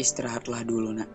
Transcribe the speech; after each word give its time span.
Istirahatlah 0.00 0.64
dulu, 0.64 0.96
nak. 0.96 1.12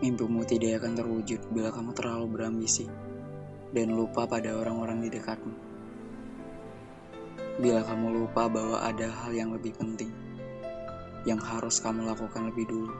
Mimpimu 0.00 0.40
tidak 0.48 0.80
akan 0.80 0.96
terwujud 0.96 1.52
bila 1.52 1.68
kamu 1.68 1.92
terlalu 1.92 2.32
berambisi 2.32 2.88
dan 3.76 3.92
lupa 3.92 4.24
pada 4.24 4.56
orang-orang 4.56 5.04
di 5.04 5.12
dekatmu. 5.12 5.52
Bila 7.60 7.84
kamu 7.84 8.24
lupa 8.24 8.48
bahwa 8.48 8.80
ada 8.80 9.12
hal 9.20 9.36
yang 9.36 9.52
lebih 9.52 9.76
penting 9.76 10.08
yang 11.28 11.36
harus 11.36 11.76
kamu 11.76 12.08
lakukan 12.08 12.48
lebih 12.48 12.72
dulu. 12.72 12.96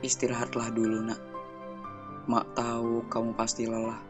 Istirahatlah 0.00 0.72
dulu, 0.72 1.04
nak. 1.04 1.20
Mak 2.32 2.56
tahu 2.56 3.04
kamu 3.12 3.36
pasti 3.36 3.68
lelah. 3.68 4.00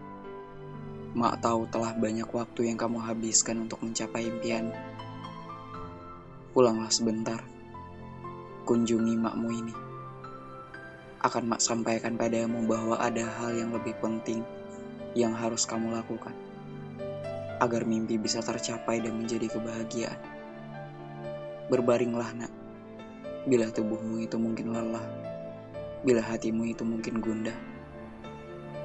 Mak 1.19 1.43
tahu 1.43 1.67
telah 1.75 1.91
banyak 1.98 2.31
waktu 2.31 2.70
yang 2.70 2.79
kamu 2.79 3.03
habiskan 3.03 3.67
untuk 3.67 3.83
mencapai 3.83 4.31
impian. 4.31 4.70
Pulanglah 6.55 6.95
sebentar. 6.95 7.52
Kunjungi 8.62 9.19
makmu 9.19 9.48
ini. 9.51 9.75
Akan 11.19 11.51
mak 11.51 11.59
sampaikan 11.59 12.15
padamu 12.15 12.62
bahwa 12.62 12.95
ada 12.95 13.27
hal 13.27 13.59
yang 13.59 13.75
lebih 13.75 13.98
penting 13.98 14.47
yang 15.19 15.34
harus 15.34 15.66
kamu 15.66 15.91
lakukan. 15.91 16.30
Agar 17.59 17.83
mimpi 17.83 18.23
bisa 18.23 18.39
tercapai 18.39 19.03
dan 19.03 19.19
menjadi 19.19 19.51
kebahagiaan. 19.51 20.15
Berbaringlah 21.75 22.30
nak. 22.39 22.53
Bila 23.51 23.67
tubuhmu 23.67 24.23
itu 24.23 24.39
mungkin 24.39 24.70
lelah. 24.70 25.03
Bila 26.06 26.22
hatimu 26.22 26.62
itu 26.70 26.87
mungkin 26.87 27.19
gundah. 27.19 27.59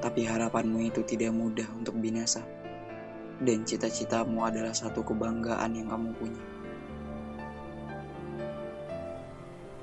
Tapi 0.02 0.26
harapanmu 0.26 0.90
itu 0.90 1.06
tidak 1.06 1.38
mudah 1.38 1.70
untuk 1.78 2.02
binasa. 2.02 2.42
Dan 3.38 3.62
cita-citamu 3.62 4.42
adalah 4.42 4.74
satu 4.74 5.06
kebanggaan 5.06 5.78
yang 5.78 5.94
kamu 5.94 6.18
punya. 6.18 6.57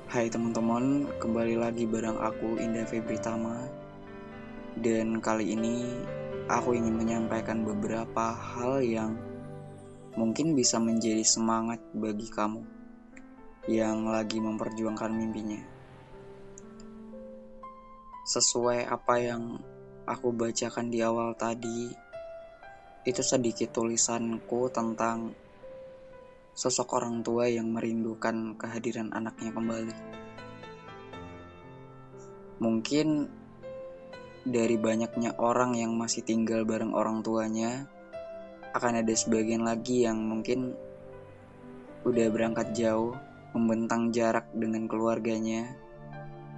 Hai 0.05 0.29
teman-teman, 0.29 1.09
kembali 1.17 1.57
lagi 1.57 1.89
bareng 1.89 2.21
aku 2.21 2.61
Indah 2.61 2.85
Febritama 2.85 3.65
Dan 4.77 5.17
kali 5.17 5.57
ini 5.57 5.81
aku 6.45 6.77
ingin 6.77 6.93
menyampaikan 6.93 7.65
beberapa 7.65 8.37
hal 8.37 8.85
yang 8.85 9.17
mungkin 10.13 10.53
bisa 10.53 10.77
menjadi 10.77 11.25
semangat 11.25 11.81
bagi 11.97 12.29
kamu 12.29 12.61
yang 13.65 14.05
lagi 14.05 14.37
memperjuangkan 14.37 15.09
mimpinya. 15.09 15.65
Sesuai 18.29 18.85
apa 18.85 19.17
yang 19.17 19.57
aku 20.05 20.29
bacakan 20.29 20.93
di 20.93 21.01
awal 21.01 21.33
tadi, 21.33 21.89
itu 23.09 23.21
sedikit 23.25 23.73
tulisanku 23.73 24.69
tentang 24.69 25.33
sosok 26.55 26.95
orang 26.95 27.19
tua 27.19 27.51
yang 27.51 27.67
merindukan 27.75 28.55
kehadiran 28.55 29.11
anaknya 29.11 29.51
kembali. 29.51 29.95
Mungkin 32.63 33.27
dari 34.47 34.79
banyaknya 34.79 35.35
orang 35.35 35.75
yang 35.75 35.91
masih 35.99 36.23
tinggal 36.23 36.63
bareng 36.63 36.95
orang 36.95 37.19
tuanya, 37.19 37.91
akan 38.71 39.03
ada 39.03 39.11
sebagian 39.11 39.67
lagi 39.67 40.07
yang 40.07 40.15
mungkin 40.15 40.71
udah 42.07 42.27
berangkat 42.31 42.71
jauh, 42.71 43.11
membentang 43.51 44.15
jarak 44.15 44.47
dengan 44.55 44.87
keluarganya, 44.87 45.75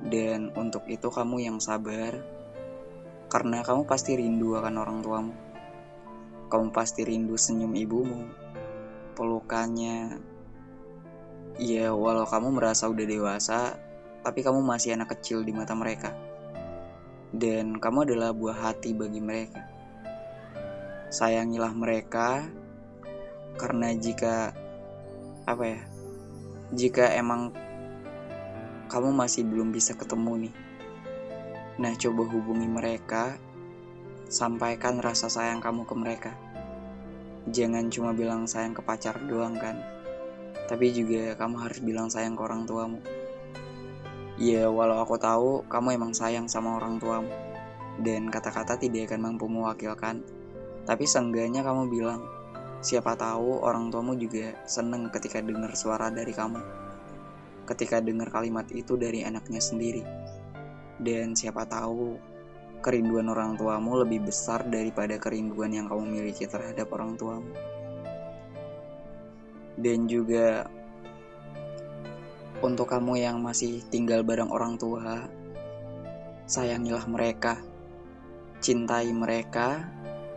dan 0.06 0.53
untuk 0.53 0.86
itu 0.86 1.09
kamu 1.09 1.50
yang 1.50 1.58
sabar, 1.58 2.22
karena 3.34 3.66
kamu 3.66 3.90
pasti 3.90 4.14
rindu 4.14 4.53
akan 4.62 4.75
orang 4.78 5.00
tuamu. 5.02 5.35
Kamu 6.47 6.69
pasti 6.69 7.02
rindu 7.02 7.34
senyum 7.34 7.74
ibumu, 7.74 8.24
pelukannya. 9.17 10.22
Ya, 11.57 11.89
walau 11.89 12.29
kamu 12.29 12.53
merasa 12.53 12.85
udah 12.85 13.01
dewasa, 13.01 13.81
tapi 14.22 14.45
kamu 14.45 14.61
masih 14.61 14.94
anak 14.94 15.17
kecil 15.17 15.41
di 15.41 15.50
mata 15.50 15.73
mereka. 15.73 16.13
Dan 17.33 17.81
kamu 17.81 18.05
adalah 18.05 18.29
buah 18.29 18.69
hati 18.69 18.94
bagi 18.94 19.17
mereka. 19.17 19.66
Sayangilah 21.09 21.73
mereka 21.73 22.45
karena 23.57 23.97
jika 23.97 24.53
apa 25.49 25.63
ya? 25.66 25.81
Jika 26.78 27.09
emang 27.17 27.57
kamu 28.85 29.17
masih 29.17 29.49
belum 29.49 29.73
bisa 29.73 29.97
ketemu 29.97 30.45
nih. 30.45 30.55
Nah, 31.81 31.94
coba 31.97 32.22
hubungi 32.29 32.69
mereka, 32.69 33.34
sampaikan 34.29 35.01
rasa 35.01 35.25
sayang 35.25 35.63
kamu 35.63 35.89
ke 35.89 35.95
mereka 35.97 36.31
jangan 37.47 37.88
cuma 37.88 38.12
bilang 38.12 38.44
sayang 38.44 38.75
ke 38.75 38.84
pacar 38.84 39.16
doang 39.24 39.56
kan? 39.56 39.80
Tapi 40.68 40.91
juga 40.91 41.31
kamu 41.40 41.56
harus 41.63 41.80
bilang 41.80 42.12
sayang 42.12 42.35
ke 42.35 42.41
orang 42.44 42.68
tuamu. 42.68 43.00
Ya 44.35 44.68
walau 44.68 45.00
aku 45.00 45.16
tahu 45.16 45.63
kamu 45.72 45.96
emang 45.96 46.12
sayang 46.12 46.52
sama 46.52 46.75
orang 46.75 47.00
tuamu. 47.00 47.31
Dan 47.97 48.30
kata-kata 48.30 48.75
tidak 48.78 49.09
akan 49.09 49.31
mampu 49.31 49.47
mewakilkan. 49.47 50.22
Tapi 50.84 51.03
seenggaknya 51.08 51.63
kamu 51.63 51.88
bilang 51.88 52.22
siapa 52.84 53.16
tahu 53.16 53.64
orang 53.64 53.90
tuamu 53.90 54.14
juga 54.19 54.53
seneng 54.68 55.08
ketika 55.09 55.40
dengar 55.40 55.72
suara 55.74 56.12
dari 56.12 56.35
kamu. 56.35 56.62
Ketika 57.64 58.03
dengar 58.03 58.29
kalimat 58.29 58.68
itu 58.75 59.00
dari 59.00 59.24
anaknya 59.24 59.64
sendiri. 59.64 60.03
Dan 61.00 61.31
siapa 61.34 61.64
tahu 61.64 62.19
kerinduan 62.82 63.28
orang 63.30 63.58
tuamu 63.58 64.00
lebih 64.02 64.30
besar 64.30 64.66
daripada 64.66 65.18
kerinduan 65.18 65.74
yang 65.74 65.86
kamu 65.90 66.04
miliki 66.06 66.46
terhadap 66.46 66.88
orang 66.94 67.18
tuamu. 67.18 67.52
Dan 69.78 70.10
juga 70.10 70.66
untuk 72.62 72.90
kamu 72.90 73.22
yang 73.22 73.38
masih 73.42 73.86
tinggal 73.94 74.26
bareng 74.26 74.50
orang 74.50 74.82
tua, 74.82 75.30
sayangilah 76.50 77.06
mereka, 77.06 77.62
cintai 78.64 79.14
mereka, 79.14 79.86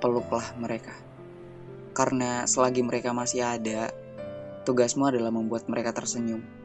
peluklah 0.04 0.44
mereka. 0.60 0.92
Karena 1.96 2.44
selagi 2.44 2.84
mereka 2.84 3.16
masih 3.16 3.44
ada, 3.44 3.88
tugasmu 4.68 5.08
adalah 5.08 5.32
membuat 5.32 5.64
mereka 5.72 5.96
tersenyum 5.96 6.60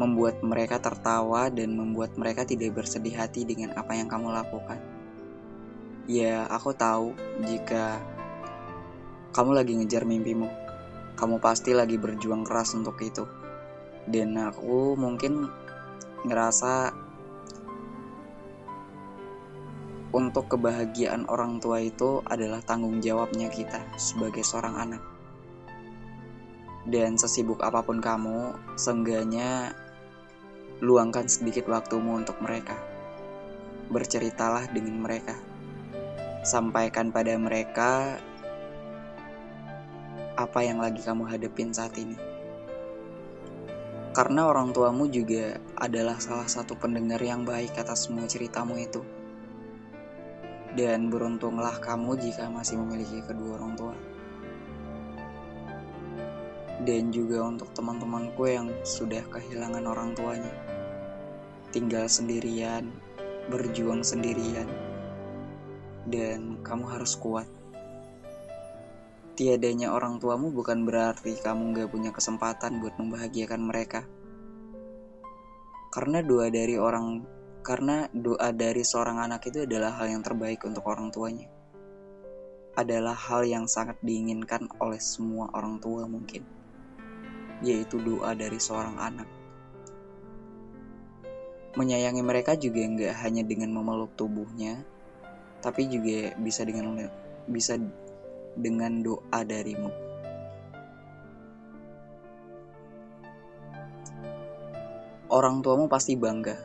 membuat 0.00 0.40
mereka 0.40 0.80
tertawa 0.80 1.52
dan 1.52 1.76
membuat 1.76 2.16
mereka 2.16 2.48
tidak 2.48 2.72
bersedih 2.72 3.20
hati 3.20 3.44
dengan 3.44 3.76
apa 3.76 3.92
yang 3.92 4.08
kamu 4.08 4.32
lakukan. 4.32 4.80
Ya, 6.08 6.48
aku 6.48 6.72
tahu 6.72 7.12
jika 7.44 8.00
kamu 9.36 9.60
lagi 9.60 9.76
ngejar 9.76 10.08
mimpimu, 10.08 10.48
kamu 11.20 11.36
pasti 11.36 11.76
lagi 11.76 12.00
berjuang 12.00 12.48
keras 12.48 12.72
untuk 12.72 12.96
itu. 13.04 13.28
Dan 14.08 14.40
aku 14.40 14.96
mungkin 14.96 15.52
ngerasa 16.24 16.96
untuk 20.16 20.50
kebahagiaan 20.56 21.28
orang 21.28 21.60
tua 21.60 21.84
itu 21.84 22.24
adalah 22.24 22.64
tanggung 22.64 22.98
jawabnya 23.04 23.52
kita 23.52 23.84
sebagai 24.00 24.42
seorang 24.42 24.80
anak. 24.80 25.02
Dan 26.88 27.20
sesibuk 27.20 27.60
apa 27.60 27.84
pun 27.84 28.00
kamu, 28.00 28.56
seenggaknya 28.74 29.76
luangkan 30.80 31.28
sedikit 31.28 31.68
waktumu 31.68 32.16
untuk 32.16 32.40
mereka. 32.40 32.72
Berceritalah 33.92 34.72
dengan 34.72 34.96
mereka. 35.04 35.36
Sampaikan 36.40 37.12
pada 37.12 37.36
mereka 37.36 38.16
apa 40.40 40.60
yang 40.64 40.80
lagi 40.80 41.04
kamu 41.04 41.28
hadapin 41.28 41.68
saat 41.68 41.92
ini. 42.00 42.16
Karena 44.16 44.48
orang 44.48 44.72
tuamu 44.72 45.04
juga 45.12 45.60
adalah 45.76 46.16
salah 46.16 46.48
satu 46.48 46.72
pendengar 46.80 47.20
yang 47.20 47.44
baik 47.44 47.76
atas 47.76 48.08
semua 48.08 48.24
ceritamu 48.24 48.80
itu. 48.80 49.04
Dan 50.72 51.12
beruntunglah 51.12 51.76
kamu 51.76 52.16
jika 52.16 52.48
masih 52.48 52.80
memiliki 52.80 53.20
kedua 53.20 53.60
orang 53.60 53.76
tua 53.76 53.94
dan 56.80 57.12
juga 57.12 57.44
untuk 57.44 57.68
teman-temanku 57.76 58.40
yang 58.48 58.72
sudah 58.88 59.20
kehilangan 59.28 59.84
orang 59.84 60.16
tuanya. 60.16 60.69
Tinggal 61.70 62.10
sendirian, 62.10 62.90
berjuang 63.46 64.02
sendirian, 64.02 64.66
dan 66.10 66.58
kamu 66.66 66.84
harus 66.98 67.14
kuat. 67.14 67.46
Tiadanya 69.38 69.94
orang 69.94 70.18
tuamu 70.18 70.50
bukan 70.50 70.82
berarti 70.84 71.38
kamu 71.38 71.72
gak 71.78 71.88
punya 71.94 72.10
kesempatan 72.10 72.82
buat 72.82 72.98
membahagiakan 72.98 73.62
mereka. 73.62 74.04
Karena 75.94 76.20
doa 76.20 76.50
dari 76.50 76.74
orang, 76.76 77.24
karena 77.62 78.10
doa 78.10 78.50
dari 78.50 78.82
seorang 78.82 79.22
anak 79.22 79.46
itu 79.48 79.64
adalah 79.64 79.96
hal 79.96 80.10
yang 80.10 80.22
terbaik 80.26 80.60
untuk 80.66 80.84
orang 80.90 81.08
tuanya. 81.14 81.48
Adalah 82.74 83.14
hal 83.14 83.46
yang 83.46 83.64
sangat 83.70 83.98
diinginkan 84.02 84.66
oleh 84.82 84.98
semua 84.98 85.50
orang 85.54 85.78
tua 85.78 86.06
mungkin 86.06 86.60
yaitu 87.60 88.00
doa 88.00 88.32
dari 88.32 88.56
seorang 88.56 88.96
anak. 88.96 89.39
Menyayangi 91.78 92.22
mereka 92.26 92.58
juga 92.58 92.82
nggak 92.82 93.14
hanya 93.22 93.42
dengan 93.46 93.70
memeluk 93.70 94.10
tubuhnya, 94.18 94.82
tapi 95.62 95.86
juga 95.86 96.34
bisa 96.38 96.66
dengan 96.66 97.06
bisa 97.46 97.78
dengan 98.58 99.02
doa 99.02 99.40
darimu. 99.46 100.10
orang 105.30 105.62
tuamu 105.62 105.86
pasti 105.86 106.18
bangga 106.18 106.58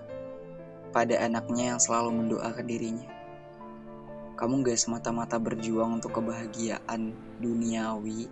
pada 0.89 1.21
anaknya 1.21 1.77
yang 1.77 1.79
selalu 1.79 2.25
mendoakan 2.25 2.65
dirinya. 2.65 3.09
Kamu 4.35 4.65
gak 4.67 4.75
semata-mata 4.75 5.39
berjuang 5.39 6.01
untuk 6.01 6.19
kebahagiaan 6.19 7.15
duniawi, 7.39 8.27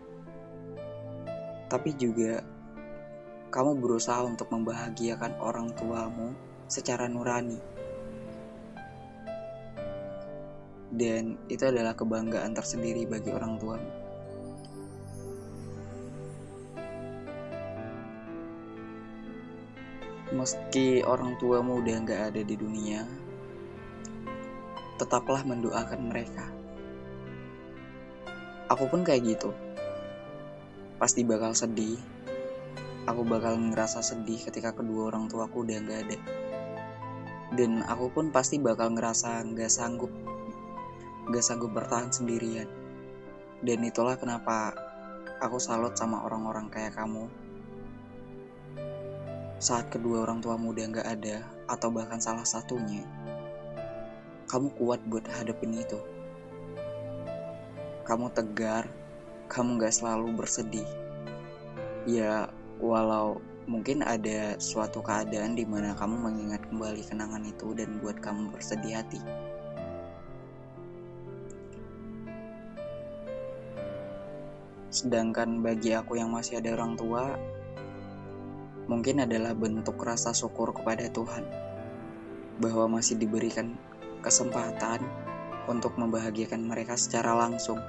tapi 1.71 1.95
juga 1.95 2.43
kamu 3.53 3.79
berusaha 3.79 4.25
untuk 4.25 4.51
membahagiakan 4.51 5.37
orang 5.39 5.71
tuamu 5.77 6.33
secara 6.73 7.05
nurani. 7.05 7.61
Dan 10.89 11.37
itu 11.45 11.61
adalah 11.69 11.93
kebanggaan 11.93 12.57
tersendiri 12.57 13.05
bagi 13.05 13.29
orang 13.29 13.61
tuamu. 13.61 13.93
Meski 20.33 21.05
orang 21.05 21.37
tuamu 21.37 21.77
udah 21.77 21.97
gak 22.09 22.21
ada 22.33 22.41
di 22.41 22.57
dunia, 22.57 23.05
tetaplah 24.97 25.45
mendoakan 25.45 26.09
mereka. 26.09 26.45
Aku 28.73 28.89
pun 28.89 29.05
kayak 29.05 29.21
gitu. 29.29 29.53
Pasti 30.97 31.21
bakal 31.21 31.53
sedih. 31.53 32.01
Aku 33.05 33.21
bakal 33.21 33.61
ngerasa 33.61 34.01
sedih 34.01 34.41
ketika 34.41 34.73
kedua 34.73 35.13
orang 35.13 35.29
tuaku 35.29 35.61
udah 35.61 35.77
gak 35.85 36.01
ada. 36.09 36.42
Dan 37.53 37.85
aku 37.85 38.09
pun 38.09 38.33
pasti 38.33 38.57
bakal 38.57 38.97
ngerasa 38.97 39.45
gak 39.53 39.71
sanggup. 39.71 40.09
Gak 41.29 41.45
sanggup 41.45 41.71
bertahan 41.71 42.09
sendirian. 42.09 42.67
Dan 43.63 43.85
itulah 43.85 44.17
kenapa 44.17 44.73
aku 45.39 45.61
salut 45.61 45.95
sama 45.95 46.25
orang-orang 46.25 46.67
kayak 46.67 46.97
kamu 46.97 47.29
saat 49.63 49.87
kedua 49.87 50.27
orang 50.27 50.43
tua 50.43 50.59
muda 50.59 50.83
nggak 50.83 51.07
ada, 51.07 51.39
atau 51.71 51.87
bahkan 51.87 52.19
salah 52.19 52.43
satunya, 52.43 53.07
kamu 54.51 54.75
kuat 54.75 54.99
buat 55.07 55.23
hadapin 55.31 55.79
itu. 55.79 55.95
Kamu 58.03 58.27
tegar, 58.35 58.91
kamu 59.47 59.79
nggak 59.79 59.95
selalu 59.95 60.35
bersedih. 60.35 60.83
Ya, 62.03 62.51
walau 62.83 63.39
mungkin 63.65 64.03
ada 64.03 64.59
suatu 64.59 64.99
keadaan 64.99 65.55
di 65.55 65.63
mana 65.63 65.95
kamu 65.95 66.19
mengingat 66.19 66.61
kembali 66.67 67.03
kenangan 67.07 67.43
itu 67.47 67.71
dan 67.75 67.99
buat 68.03 68.19
kamu 68.19 68.51
bersedih 68.51 68.99
hati. 68.99 69.21
Sedangkan 74.93 75.65
bagi 75.65 75.97
aku 75.97 76.21
yang 76.21 76.29
masih 76.29 76.61
ada 76.61 76.77
orang 76.77 76.93
tua, 76.93 77.33
mungkin 78.85 79.25
adalah 79.25 79.57
bentuk 79.57 79.97
rasa 79.97 80.35
syukur 80.37 80.69
kepada 80.69 81.09
Tuhan 81.09 81.47
bahwa 82.61 82.99
masih 83.01 83.17
diberikan 83.17 83.73
kesempatan 84.21 85.01
untuk 85.65 85.97
membahagiakan 85.97 86.61
mereka 86.67 86.93
secara 86.93 87.33
langsung. 87.33 87.81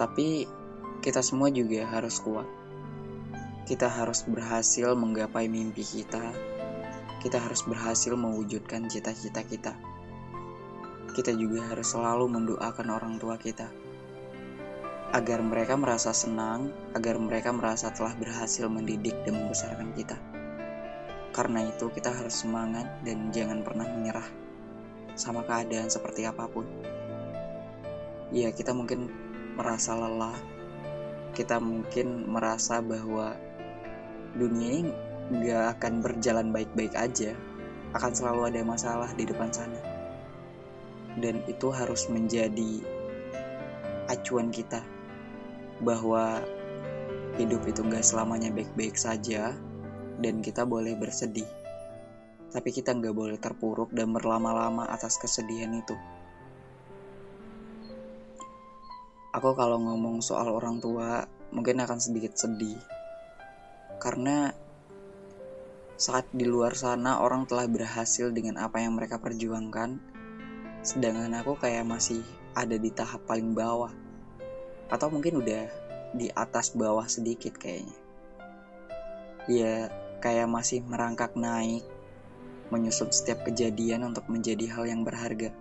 Tapi 0.00 0.48
kita 1.04 1.20
semua 1.20 1.52
juga 1.52 1.84
harus 1.84 2.24
kuat. 2.24 2.48
Kita 3.68 3.84
harus 3.84 4.24
berhasil 4.24 4.96
menggapai 4.96 5.44
mimpi 5.52 5.84
kita. 5.84 6.24
Kita 7.20 7.36
harus 7.36 7.60
berhasil 7.68 8.16
mewujudkan 8.16 8.88
cita-cita 8.88 9.44
kita. 9.44 9.76
Kita 11.12 11.36
juga 11.36 11.68
harus 11.68 11.92
selalu 11.92 12.32
mendoakan 12.32 12.88
orang 12.88 13.20
tua 13.20 13.36
kita 13.36 13.68
agar 15.10 15.42
mereka 15.42 15.74
merasa 15.74 16.14
senang, 16.14 16.72
agar 16.94 17.18
mereka 17.18 17.50
merasa 17.52 17.90
telah 17.90 18.14
berhasil 18.14 18.70
mendidik 18.70 19.12
dan 19.26 19.42
membesarkan 19.42 19.90
kita. 19.98 20.16
Karena 21.34 21.66
itu, 21.66 21.90
kita 21.92 22.14
harus 22.14 22.40
semangat 22.40 22.86
dan 23.02 23.34
jangan 23.34 23.60
pernah 23.66 23.90
menyerah 23.90 24.26
sama 25.18 25.42
keadaan 25.44 25.90
seperti 25.90 26.24
apa 26.24 26.46
pun. 26.46 26.62
Ya, 28.30 28.54
kita 28.54 28.70
mungkin 28.70 29.29
merasa 29.60 29.92
lelah, 29.92 30.36
kita 31.36 31.60
mungkin 31.60 32.24
merasa 32.24 32.80
bahwa 32.80 33.36
dunia 34.32 34.80
ini 34.80 34.92
gak 35.44 35.76
akan 35.76 36.00
berjalan 36.00 36.48
baik-baik 36.48 36.96
aja, 36.96 37.36
akan 37.92 38.12
selalu 38.16 38.48
ada 38.48 38.64
masalah 38.64 39.12
di 39.12 39.28
depan 39.28 39.52
sana. 39.52 39.80
Dan 41.20 41.44
itu 41.44 41.68
harus 41.68 42.08
menjadi 42.08 42.80
acuan 44.08 44.48
kita 44.48 44.80
bahwa 45.84 46.40
hidup 47.36 47.60
itu 47.68 47.84
gak 47.84 48.02
selamanya 48.02 48.48
baik-baik 48.48 48.96
saja 48.96 49.52
dan 50.20 50.40
kita 50.40 50.64
boleh 50.64 50.96
bersedih. 50.96 51.46
Tapi 52.48 52.68
kita 52.72 52.96
gak 52.96 53.14
boleh 53.14 53.36
terpuruk 53.36 53.92
dan 53.92 54.10
berlama-lama 54.10 54.88
atas 54.88 55.20
kesedihan 55.20 55.70
itu. 55.76 55.94
Aku 59.30 59.54
kalau 59.54 59.78
ngomong 59.78 60.18
soal 60.26 60.50
orang 60.50 60.82
tua 60.82 61.22
mungkin 61.54 61.78
akan 61.78 62.02
sedikit 62.02 62.34
sedih. 62.34 62.82
Karena 64.02 64.50
saat 65.94 66.26
di 66.34 66.42
luar 66.50 66.74
sana 66.74 67.22
orang 67.22 67.46
telah 67.46 67.70
berhasil 67.70 68.34
dengan 68.34 68.58
apa 68.58 68.82
yang 68.82 68.98
mereka 68.98 69.22
perjuangkan, 69.22 70.02
sedangkan 70.82 71.30
aku 71.38 71.54
kayak 71.62 71.86
masih 71.86 72.26
ada 72.58 72.74
di 72.74 72.90
tahap 72.90 73.22
paling 73.22 73.54
bawah. 73.54 73.94
Atau 74.90 75.14
mungkin 75.14 75.38
udah 75.38 75.70
di 76.10 76.26
atas 76.34 76.74
bawah 76.74 77.06
sedikit 77.06 77.54
kayaknya. 77.54 77.94
Ya 79.46 79.94
kayak 80.18 80.50
masih 80.50 80.82
merangkak 80.82 81.38
naik 81.38 81.86
menyusun 82.74 83.14
setiap 83.14 83.46
kejadian 83.46 84.10
untuk 84.10 84.26
menjadi 84.26 84.74
hal 84.74 84.90
yang 84.90 85.02
berharga 85.06 85.54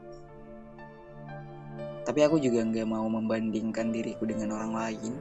tapi 2.09 2.25
aku 2.25 2.41
juga 2.41 2.65
nggak 2.65 2.89
mau 2.89 3.06
membandingkan 3.06 3.94
diriku 3.94 4.25
dengan 4.25 4.57
orang 4.57 4.73
lain 4.73 5.13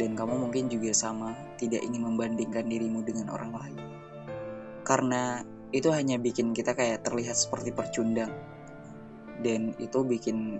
dan 0.00 0.16
kamu 0.16 0.48
mungkin 0.48 0.72
juga 0.72 0.96
sama 0.96 1.36
tidak 1.60 1.84
ingin 1.84 2.08
membandingkan 2.08 2.64
dirimu 2.64 3.04
dengan 3.04 3.28
orang 3.28 3.52
lain 3.52 3.78
karena 4.88 5.44
itu 5.68 5.92
hanya 5.92 6.16
bikin 6.16 6.56
kita 6.56 6.72
kayak 6.72 7.04
terlihat 7.04 7.36
seperti 7.36 7.76
percundang 7.76 8.32
dan 9.44 9.76
itu 9.76 10.00
bikin 10.00 10.56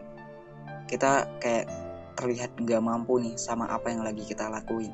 kita 0.85 1.29
kayak 1.41 1.69
terlihat 2.19 2.51
gak 2.59 2.83
mampu 2.83 3.23
nih 3.23 3.39
sama 3.39 3.71
apa 3.71 3.95
yang 3.95 4.03
lagi 4.03 4.27
kita 4.27 4.51
lakuin. 4.51 4.91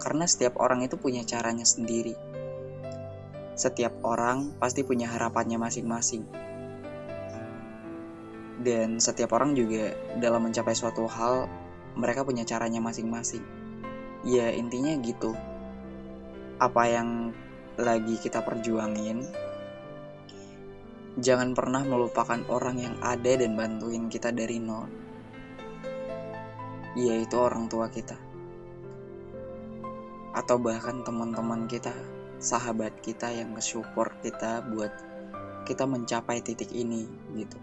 Karena 0.00 0.24
setiap 0.24 0.56
orang 0.56 0.80
itu 0.80 0.96
punya 0.96 1.20
caranya 1.28 1.68
sendiri. 1.68 2.16
Setiap 3.52 4.00
orang 4.00 4.56
pasti 4.56 4.80
punya 4.80 5.12
harapannya 5.12 5.60
masing-masing. 5.60 6.24
Dan 8.64 8.96
setiap 8.96 9.36
orang 9.36 9.52
juga 9.52 9.92
dalam 10.16 10.48
mencapai 10.48 10.72
suatu 10.72 11.04
hal, 11.04 11.44
mereka 12.00 12.24
punya 12.24 12.48
caranya 12.48 12.80
masing-masing. 12.80 13.44
Ya 14.24 14.48
intinya 14.56 14.96
gitu. 15.04 15.36
Apa 16.56 16.88
yang 16.88 17.36
lagi 17.76 18.16
kita 18.16 18.40
perjuangin, 18.40 19.28
jangan 21.14 21.54
pernah 21.54 21.86
melupakan 21.86 22.42
orang 22.50 22.80
yang 22.82 22.96
ada 22.98 23.38
dan 23.38 23.54
bantuin 23.54 24.10
kita 24.10 24.34
dari 24.34 24.58
nol 24.58 24.90
yaitu 26.94 27.38
orang 27.38 27.70
tua 27.70 27.86
kita 27.90 28.18
atau 30.34 30.58
bahkan 30.58 31.06
teman-teman 31.06 31.70
kita 31.70 31.94
sahabat 32.42 32.98
kita 32.98 33.30
yang 33.30 33.54
nge-support 33.54 34.10
kita 34.26 34.62
buat 34.66 34.90
kita 35.66 35.86
mencapai 35.86 36.42
titik 36.42 36.74
ini 36.74 37.06
gitu 37.38 37.58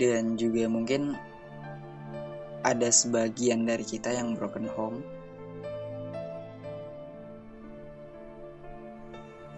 dan 0.00 0.34
juga 0.34 0.66
mungkin 0.66 1.14
ada 2.64 2.88
sebagian 2.88 3.68
dari 3.68 3.84
kita 3.84 4.10
yang 4.10 4.34
broken 4.34 4.66
home 4.72 4.98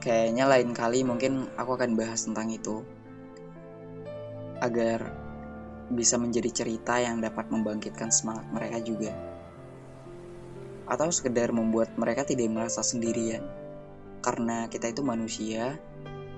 kayaknya 0.07 0.47
lain 0.47 0.71
kali 0.71 1.03
mungkin 1.03 1.51
aku 1.59 1.75
akan 1.75 1.99
bahas 1.99 2.23
tentang 2.23 2.47
itu 2.55 2.87
agar 4.63 5.27
bisa 5.91 6.19
menjadi 6.19 6.63
cerita 6.63 6.99
yang 6.99 7.23
dapat 7.23 7.51
membangkitkan 7.51 8.11
semangat 8.11 8.47
mereka 8.51 8.79
juga. 8.83 9.13
Atau 10.87 11.11
sekedar 11.11 11.51
membuat 11.51 11.95
mereka 11.99 12.23
tidak 12.23 12.51
merasa 12.51 12.83
sendirian. 12.83 13.43
Karena 14.23 14.67
kita 14.71 14.91
itu 14.91 15.03
manusia 15.03 15.79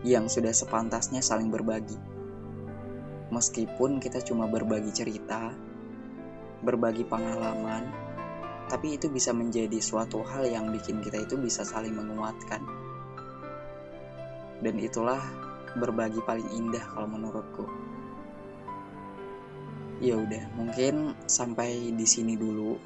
yang 0.05 0.29
sudah 0.29 0.53
sepantasnya 0.53 1.25
saling 1.25 1.53
berbagi. 1.53 2.18
Meskipun 3.29 4.01
kita 4.01 4.25
cuma 4.25 4.49
berbagi 4.49 4.93
cerita, 4.93 5.53
berbagi 6.65 7.05
pengalaman, 7.05 7.89
tapi 8.69 8.97
itu 8.97 9.13
bisa 9.13 9.37
menjadi 9.37 9.81
suatu 9.81 10.25
hal 10.25 10.49
yang 10.49 10.73
bikin 10.73 11.05
kita 11.05 11.25
itu 11.25 11.37
bisa 11.37 11.65
saling 11.65 11.93
menguatkan. 11.93 12.65
Dan 14.65 14.75
itulah 14.81 15.21
berbagi 15.77 16.25
paling 16.25 16.49
indah 16.57 16.83
kalau 16.93 17.07
menurutku. 17.07 17.89
ya 19.99 20.15
udah 20.15 20.55
mungkin 20.55 21.19
sampai 21.27 21.91
di 21.91 22.07
sini 22.07 22.39
dulu 22.39 22.79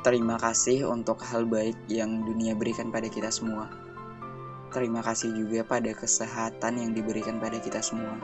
terima 0.00 0.40
kasih 0.40 0.88
untuk 0.88 1.20
hal 1.28 1.44
baik 1.44 1.76
yang 1.92 2.24
dunia 2.24 2.56
berikan 2.56 2.88
pada 2.88 3.12
kita 3.12 3.28
semua 3.28 3.68
terima 4.72 5.04
kasih 5.04 5.28
juga 5.36 5.60
pada 5.68 5.92
kesehatan 5.92 6.80
yang 6.80 6.90
diberikan 6.96 7.36
pada 7.36 7.60
kita 7.60 7.84
semua 7.84 8.16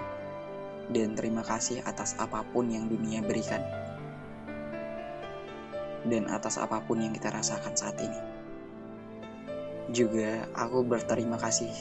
dan 0.92 1.16
terima 1.16 1.44
kasih 1.44 1.84
atas 1.84 2.16
apa 2.16 2.44
pun 2.52 2.68
yang 2.68 2.88
dunia 2.88 3.20
berikan 3.24 3.60
dan 6.08 6.24
atas 6.32 6.56
apa 6.56 6.80
pun 6.84 7.02
yang 7.04 7.12
kita 7.12 7.28
rasakan 7.28 7.74
saat 7.76 7.96
ini 8.00 8.20
juga 9.92 10.48
aku 10.56 10.84
berterima 10.84 11.40
kasih 11.40 11.72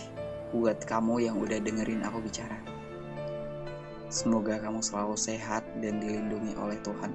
buat 0.55 0.79
kamu 0.83 1.27
yang 1.27 1.35
udah 1.39 1.59
dengerin 1.59 2.03
aku 2.07 2.23
bicara 2.23 2.77
Semoga 4.07 4.55
kamu 4.63 4.79
selalu 4.79 5.19
sehat 5.19 5.67
dan 5.83 5.99
dilindungi 5.99 6.55
oleh 6.55 6.79
Tuhan. 6.79 7.11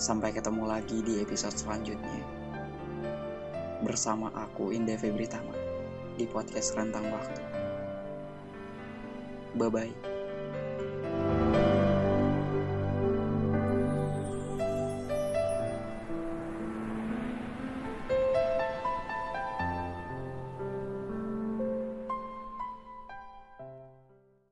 Sampai 0.00 0.32
ketemu 0.32 0.64
lagi 0.64 1.04
di 1.04 1.20
episode 1.20 1.52
selanjutnya. 1.52 2.24
Bersama 3.84 4.32
aku 4.32 4.72
Indah 4.72 4.96
Febritama 4.96 5.52
di 6.16 6.24
podcast 6.24 6.72
Rentang 6.72 7.12
Waktu. 7.12 7.42
Bye-bye. 9.60 10.13